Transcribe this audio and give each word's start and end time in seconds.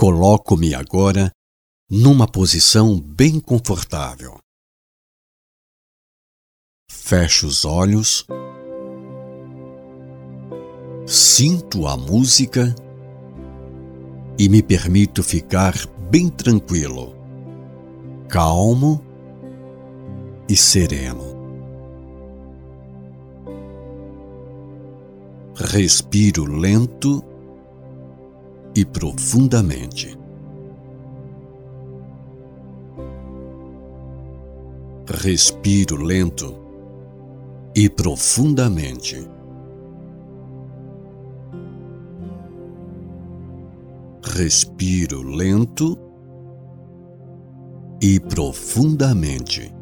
Coloco-me 0.00 0.74
agora 0.74 1.30
numa 1.90 2.26
posição 2.26 2.98
bem 2.98 3.38
confortável. 3.38 4.38
Fecho 6.90 7.46
os 7.46 7.66
olhos, 7.66 8.26
sinto 11.06 11.86
a 11.86 11.98
música 11.98 12.74
e 14.38 14.48
me 14.48 14.62
permito 14.62 15.22
ficar 15.22 15.74
bem 16.10 16.30
tranquilo, 16.30 17.14
calmo 18.26 19.04
e 20.48 20.56
sereno. 20.56 21.24
Respiro 25.54 26.46
lento 26.46 27.29
e 28.74 28.84
profundamente. 28.84 30.18
Respiro 35.06 35.96
lento 35.96 37.70
e 37.74 37.90
profundamente. 37.90 39.28
Respiro 44.22 45.22
lento 45.22 45.98
e 48.00 48.20
profundamente. 48.20 49.72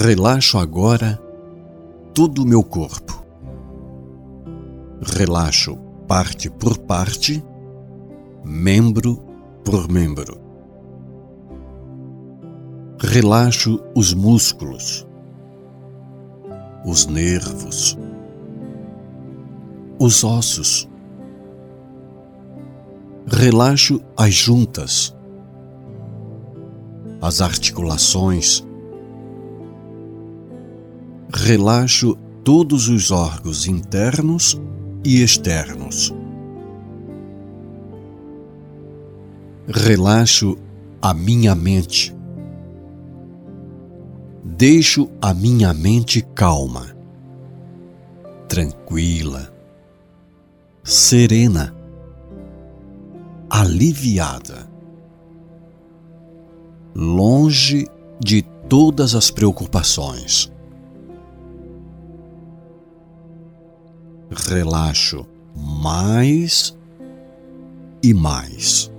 Relaxo 0.00 0.58
agora 0.58 1.20
todo 2.14 2.44
o 2.44 2.46
meu 2.46 2.62
corpo. 2.62 3.20
Relaxo 5.02 5.76
parte 6.06 6.48
por 6.48 6.78
parte, 6.78 7.44
membro 8.44 9.16
por 9.64 9.90
membro. 9.90 10.38
Relaxo 13.00 13.80
os 13.92 14.14
músculos, 14.14 15.04
os 16.86 17.06
nervos, 17.06 17.98
os 19.98 20.22
ossos. 20.22 20.88
Relaxo 23.26 24.00
as 24.16 24.32
juntas, 24.32 25.12
as 27.20 27.40
articulações, 27.40 28.67
relaxo 31.32 32.16
todos 32.42 32.88
os 32.88 33.10
órgãos 33.10 33.66
internos 33.66 34.58
e 35.04 35.22
externos. 35.22 36.14
Relaxo 39.66 40.56
a 41.02 41.12
minha 41.12 41.54
mente. 41.54 42.16
Deixo 44.42 45.10
a 45.20 45.34
minha 45.34 45.74
mente 45.74 46.22
calma, 46.34 46.96
tranquila, 48.48 49.52
serena, 50.82 51.74
aliviada, 53.50 54.66
longe 56.94 57.86
de 58.18 58.42
todas 58.68 59.14
as 59.14 59.30
preocupações. 59.30 60.50
Relaxo 64.30 65.26
mais 65.54 66.76
e 68.02 68.14
mais. 68.14 68.90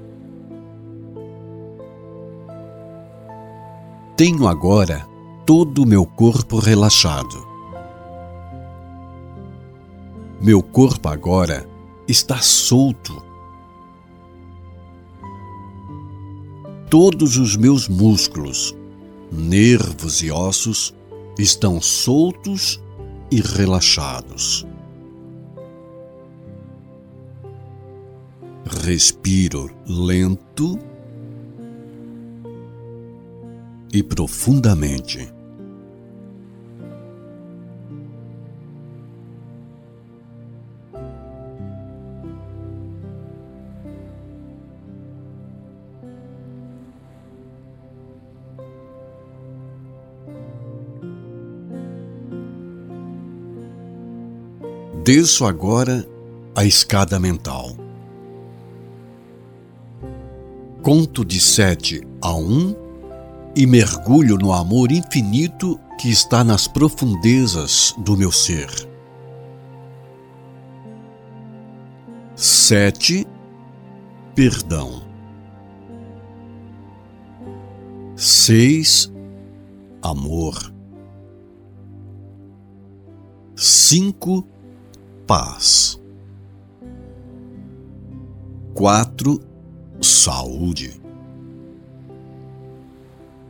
Tenho 4.17 4.47
agora 4.47 5.07
todo 5.45 5.84
o 5.84 5.85
meu 5.85 6.06
corpo 6.06 6.59
relaxado. 6.59 7.47
Meu 10.41 10.62
corpo 10.62 11.07
agora 11.07 11.67
está 12.07 12.38
solto. 12.38 13.23
Todos 16.90 17.38
os 17.38 17.56
meus 17.56 17.88
músculos, 17.88 18.75
nervos 19.31 20.22
e 20.22 20.31
ossos 20.31 20.94
estão 21.38 21.79
soltos 21.81 22.81
e 23.31 23.40
relaxados. 23.40 24.66
Respiro 28.90 29.70
lento 29.86 30.80
e 33.94 34.02
profundamente. 34.02 35.32
Desço 55.04 55.46
agora 55.46 56.04
a 56.56 56.66
escada 56.66 57.20
mental. 57.20 57.78
Conto 60.90 61.24
de 61.24 61.40
sete 61.40 62.02
a 62.20 62.34
um 62.34 62.76
e 63.56 63.68
mergulho 63.68 64.38
no 64.38 64.52
amor 64.52 64.92
infinito 64.92 65.80
que 66.00 66.10
está 66.10 66.44
nas 66.44 66.68
profundezas 66.68 67.94
do 68.00 68.18
meu 68.18 68.32
ser. 68.32 68.68
Sete, 72.36 73.28
perdão. 74.34 75.04
Seis, 78.16 79.14
amor. 80.02 80.74
Cinco, 83.56 84.44
paz. 85.28 86.02
Quatro, 88.74 89.40
saúde. 90.09 91.00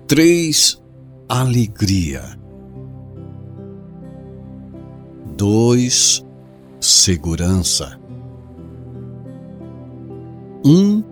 3. 0.08 0.82
Alegria. 1.28 2.24
2. 5.38 6.26
Segurança. 6.80 8.00
1. 10.66 10.70
Um, 10.70 11.04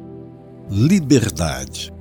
liberdade. 0.70 1.94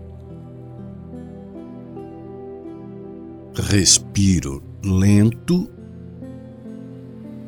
Respiro 3.55 4.63
lento 4.85 5.69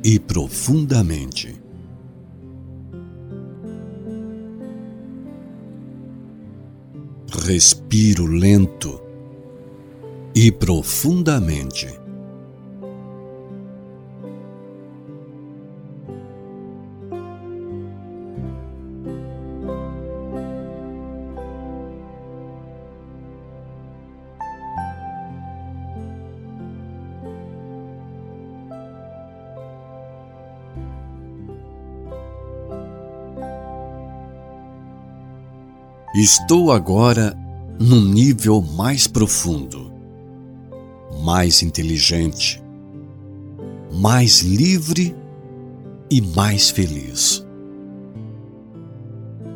e 0.05 0.19
profundamente. 0.19 1.68
Respiro 7.49 8.27
lento 8.27 9.01
e 10.35 10.53
profundamente. 10.53 12.08
Estou 36.21 36.73
agora 36.73 37.33
num 37.79 38.05
nível 38.05 38.61
mais 38.61 39.07
profundo, 39.07 39.93
mais 41.23 41.63
inteligente, 41.63 42.61
mais 43.93 44.41
livre 44.41 45.15
e 46.11 46.21
mais 46.21 46.71
feliz. 46.71 47.47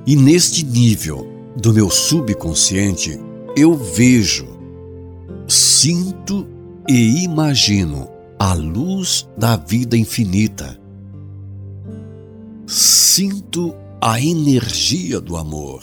E 0.06 0.14
neste 0.14 0.64
nível 0.64 1.26
do 1.61 1.75
meu 1.75 1.91
subconsciente, 1.91 3.19
eu 3.56 3.75
vejo, 3.75 4.47
sinto 5.49 6.47
e 6.88 7.25
imagino 7.25 8.08
a 8.38 8.55
luz 8.55 9.29
da 9.37 9.56
vida 9.56 9.97
infinita. 9.97 10.81
Sinto 12.69 13.75
a 14.00 14.20
energia 14.20 15.20
do 15.20 15.37
amor, 15.37 15.82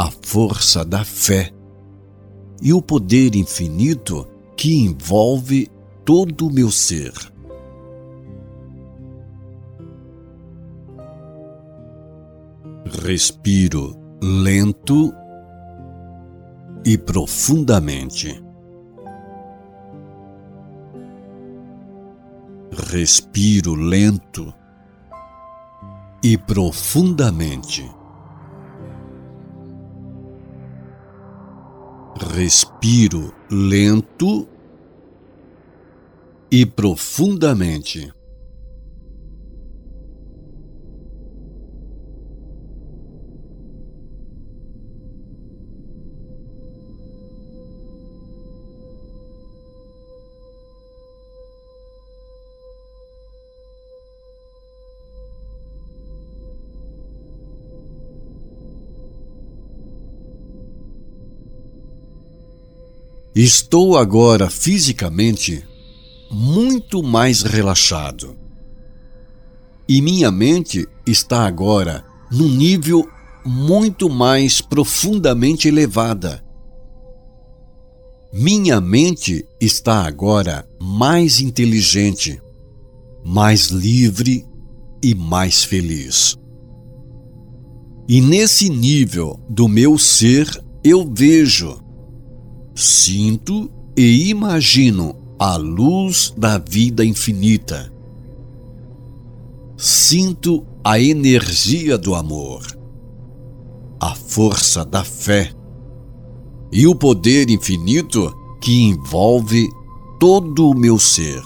a 0.00 0.10
força 0.22 0.82
da 0.82 1.04
fé 1.04 1.52
e 2.62 2.72
o 2.72 2.80
poder 2.80 3.36
infinito 3.36 4.26
que 4.56 4.78
envolve 4.78 5.70
todo 6.06 6.46
o 6.46 6.50
meu 6.50 6.70
ser. 6.70 7.12
Respiro 13.04 13.94
lento 14.22 15.12
e 16.82 16.96
profundamente. 16.96 18.42
Respiro 22.90 23.74
lento 23.74 24.50
e 26.24 26.38
profundamente. 26.38 27.99
Respiro 32.32 33.34
lento 33.50 34.46
e 36.48 36.64
profundamente. 36.64 38.12
Estou 63.42 63.96
agora 63.96 64.50
fisicamente 64.50 65.64
muito 66.30 67.02
mais 67.02 67.40
relaxado. 67.40 68.36
E 69.88 70.02
minha 70.02 70.30
mente 70.30 70.86
está 71.06 71.46
agora 71.46 72.04
num 72.30 72.50
nível 72.50 73.08
muito 73.42 74.10
mais 74.10 74.60
profundamente 74.60 75.68
elevada. 75.68 76.44
Minha 78.30 78.78
mente 78.78 79.46
está 79.58 80.02
agora 80.06 80.68
mais 80.78 81.40
inteligente, 81.40 82.38
mais 83.24 83.68
livre 83.68 84.44
e 85.02 85.14
mais 85.14 85.64
feliz. 85.64 86.36
E 88.06 88.20
nesse 88.20 88.68
nível 88.68 89.40
do 89.48 89.66
meu 89.66 89.96
ser 89.96 90.46
eu 90.84 91.10
vejo 91.10 91.88
sinto 92.80 93.70
e 93.94 94.30
imagino 94.30 95.14
a 95.38 95.56
luz 95.56 96.32
da 96.36 96.56
vida 96.56 97.04
infinita. 97.04 97.92
Sinto 99.76 100.64
a 100.82 100.98
energia 100.98 101.98
do 101.98 102.14
amor, 102.14 102.64
a 104.00 104.14
força 104.14 104.82
da 104.84 105.04
fé 105.04 105.52
e 106.72 106.86
o 106.86 106.94
poder 106.94 107.50
infinito 107.50 108.34
que 108.62 108.82
envolve 108.82 109.68
todo 110.18 110.70
o 110.70 110.74
meu 110.74 110.98
ser. 110.98 111.42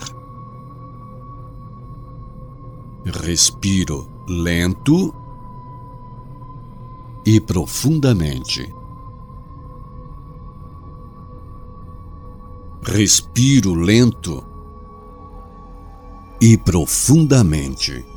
Respiro 3.04 4.08
lento 4.28 5.12
e 7.26 7.40
profundamente. 7.40 8.83
Respiro 12.86 13.72
lento 13.74 14.44
e 16.38 16.58
profundamente. 16.58 18.13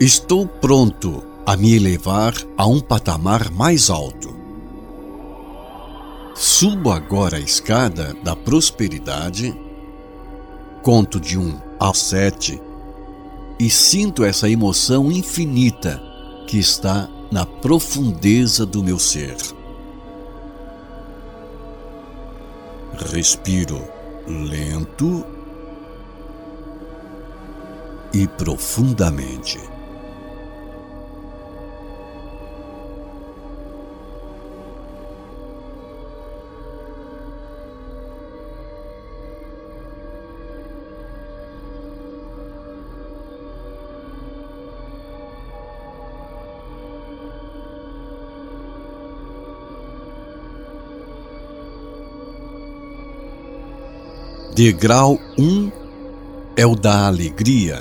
Estou 0.00 0.46
pronto 0.46 1.24
a 1.44 1.56
me 1.56 1.74
elevar 1.74 2.32
a 2.56 2.64
um 2.68 2.78
patamar 2.80 3.50
mais 3.50 3.90
alto. 3.90 4.32
Subo 6.36 6.92
agora 6.92 7.36
a 7.36 7.40
escada 7.40 8.14
da 8.22 8.36
prosperidade, 8.36 9.52
conto 10.82 11.18
de 11.18 11.36
um 11.36 11.58
ao 11.80 11.92
sete 11.92 12.62
e 13.58 13.68
sinto 13.68 14.22
essa 14.22 14.48
emoção 14.48 15.10
infinita 15.10 16.00
que 16.46 16.58
está 16.60 17.08
na 17.32 17.44
profundeza 17.44 18.64
do 18.64 18.84
meu 18.84 19.00
ser. 19.00 19.36
Respiro 23.12 23.82
lento 24.28 25.26
e 28.14 28.28
profundamente. 28.28 29.77
Degrau 54.58 55.20
1 55.38 55.44
um 55.44 55.72
é 56.56 56.66
o 56.66 56.74
da 56.74 57.06
alegria. 57.06 57.80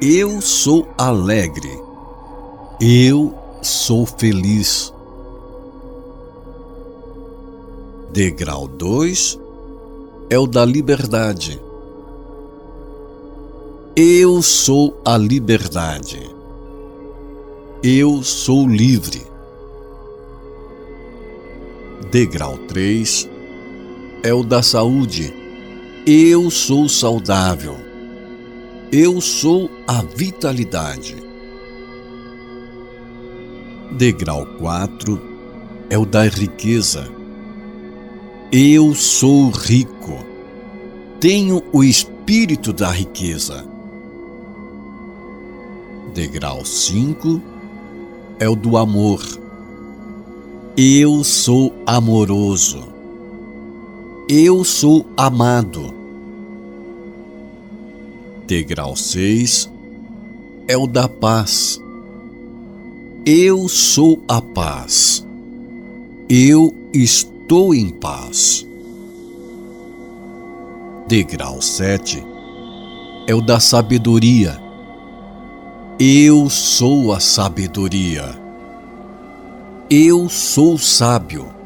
Eu 0.00 0.40
sou 0.40 0.88
alegre. 0.96 1.78
Eu 2.80 3.34
sou 3.60 4.06
feliz. 4.06 4.94
Degrau 8.14 8.66
2 8.66 9.38
é 10.30 10.38
o 10.38 10.46
da 10.46 10.64
liberdade. 10.64 11.60
Eu 13.94 14.40
sou 14.40 14.98
a 15.04 15.18
liberdade. 15.18 16.34
Eu 17.82 18.22
sou 18.22 18.66
livre. 18.66 19.26
Degrau 22.10 22.56
3 22.56 23.28
é 24.22 24.32
o 24.32 24.42
da 24.42 24.62
saúde. 24.62 25.41
Eu 26.04 26.50
sou 26.50 26.88
saudável. 26.88 27.76
Eu 28.90 29.20
sou 29.20 29.70
a 29.86 30.02
vitalidade. 30.02 31.14
Degrau 33.92 34.44
4 34.58 35.22
é 35.88 35.96
o 35.96 36.04
da 36.04 36.24
riqueza. 36.24 37.08
Eu 38.50 38.96
sou 38.96 39.50
rico. 39.50 40.18
Tenho 41.20 41.62
o 41.72 41.84
espírito 41.84 42.72
da 42.72 42.90
riqueza. 42.90 43.64
Degrau 46.12 46.64
5 46.64 47.40
é 48.40 48.48
o 48.48 48.56
do 48.56 48.76
amor. 48.76 49.22
Eu 50.76 51.22
sou 51.22 51.72
amoroso. 51.86 52.91
Eu 54.34 54.64
sou 54.64 55.04
amado. 55.14 55.92
Degrau 58.46 58.96
6 58.96 59.70
é 60.66 60.74
o 60.74 60.86
da 60.86 61.06
paz. 61.06 61.78
Eu 63.26 63.68
sou 63.68 64.22
a 64.26 64.40
paz. 64.40 65.22
Eu 66.30 66.74
estou 66.94 67.74
em 67.74 67.90
paz. 67.90 68.66
Degrau 71.06 71.60
7 71.60 72.24
é 73.26 73.34
o 73.34 73.42
da 73.42 73.60
sabedoria. 73.60 74.58
Eu 76.00 76.48
sou 76.48 77.12
a 77.12 77.20
sabedoria. 77.20 78.34
Eu 79.90 80.26
sou 80.30 80.78
sábio 80.78 81.60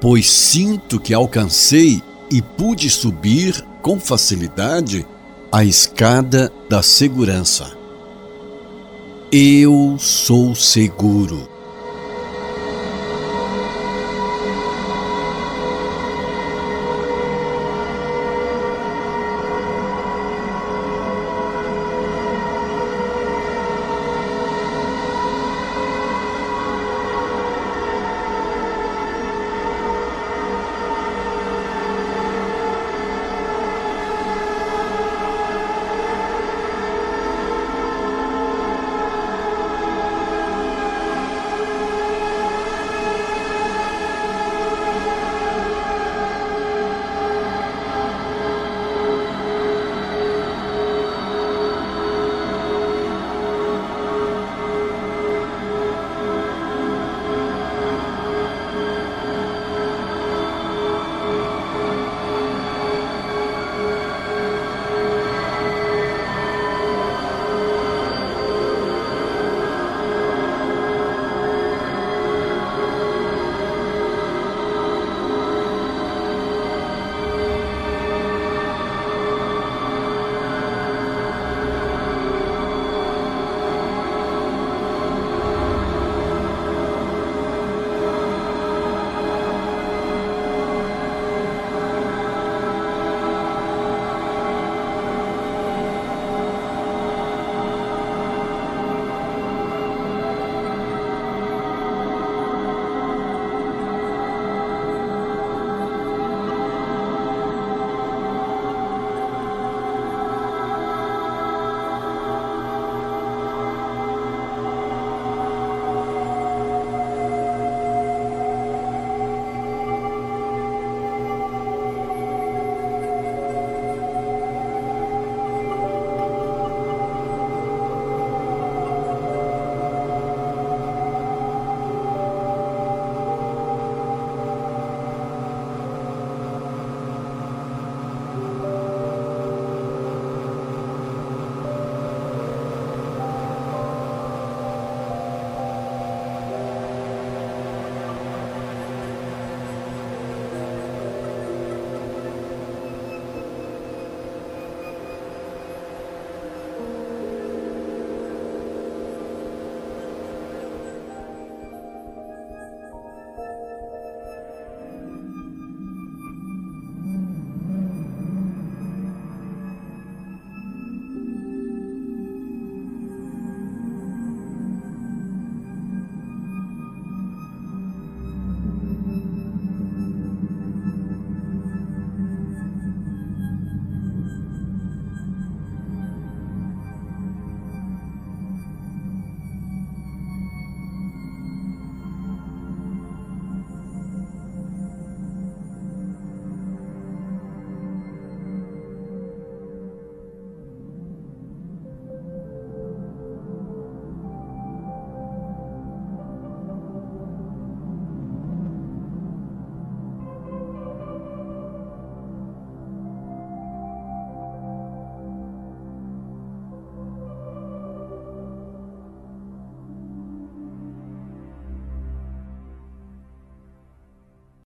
pois 0.00 0.30
sinto 0.30 1.00
que 1.00 1.12
alcancei 1.12 2.02
e 2.30 2.40
pude 2.42 2.90
subir 2.90 3.64
com 3.82 3.98
facilidade 3.98 5.06
a 5.50 5.64
escada 5.64 6.52
da 6.68 6.82
segurança. 6.82 7.76
Eu 9.32 9.96
sou 9.98 10.54
seguro. 10.54 11.57